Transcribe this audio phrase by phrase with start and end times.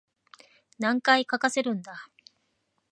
[0.79, 2.07] 何回かかせるんだ